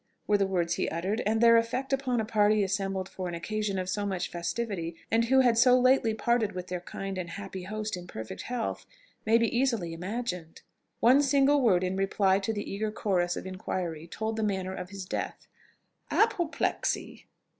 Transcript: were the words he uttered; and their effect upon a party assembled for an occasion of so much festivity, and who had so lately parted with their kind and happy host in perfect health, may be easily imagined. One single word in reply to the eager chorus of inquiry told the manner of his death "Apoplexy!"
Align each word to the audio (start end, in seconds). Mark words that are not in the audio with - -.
were 0.25 0.35
the 0.39 0.47
words 0.47 0.73
he 0.77 0.89
uttered; 0.89 1.21
and 1.27 1.41
their 1.41 1.57
effect 1.57 1.93
upon 1.93 2.19
a 2.19 2.25
party 2.25 2.63
assembled 2.63 3.07
for 3.07 3.27
an 3.27 3.35
occasion 3.35 3.77
of 3.77 3.87
so 3.87 4.03
much 4.03 4.31
festivity, 4.31 4.95
and 5.11 5.25
who 5.25 5.41
had 5.41 5.59
so 5.59 5.79
lately 5.79 6.11
parted 6.11 6.53
with 6.53 6.69
their 6.69 6.81
kind 6.81 7.19
and 7.19 7.29
happy 7.29 7.61
host 7.65 7.95
in 7.95 8.07
perfect 8.07 8.41
health, 8.41 8.87
may 9.27 9.37
be 9.37 9.55
easily 9.55 9.93
imagined. 9.93 10.63
One 11.01 11.21
single 11.21 11.61
word 11.61 11.83
in 11.83 11.95
reply 11.95 12.39
to 12.39 12.51
the 12.51 12.67
eager 12.67 12.91
chorus 12.91 13.35
of 13.35 13.45
inquiry 13.45 14.07
told 14.07 14.37
the 14.37 14.43
manner 14.43 14.73
of 14.73 14.89
his 14.89 15.05
death 15.05 15.45
"Apoplexy!" 16.09 17.27